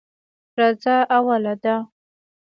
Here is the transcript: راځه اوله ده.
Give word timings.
راځه 0.59 0.95
اوله 1.15 1.53
ده. 1.63 1.75